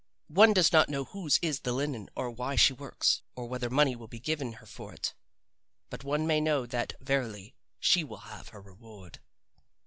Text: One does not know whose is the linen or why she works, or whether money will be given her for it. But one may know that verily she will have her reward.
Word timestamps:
One 0.33 0.51
does 0.51 0.73
not 0.73 0.89
know 0.89 1.03
whose 1.05 1.37
is 1.43 1.59
the 1.59 1.73
linen 1.73 2.09
or 2.15 2.31
why 2.31 2.55
she 2.55 2.73
works, 2.73 3.21
or 3.35 3.45
whether 3.45 3.69
money 3.69 3.95
will 3.95 4.07
be 4.07 4.19
given 4.19 4.53
her 4.53 4.65
for 4.65 4.91
it. 4.91 5.13
But 5.91 6.03
one 6.03 6.25
may 6.25 6.41
know 6.41 6.65
that 6.65 6.93
verily 6.99 7.53
she 7.79 8.03
will 8.03 8.17
have 8.25 8.47
her 8.47 8.61
reward. 8.63 9.19